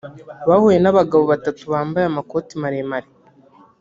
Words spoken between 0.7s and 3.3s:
n’abagabo batatu bambaye amakoti maremare